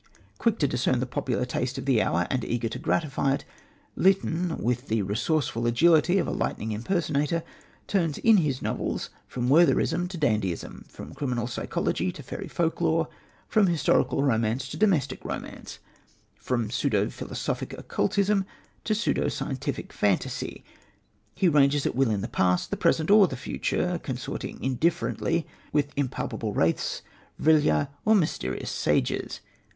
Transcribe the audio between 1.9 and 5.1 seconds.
hour, and eager to gratify it, Lytton, with the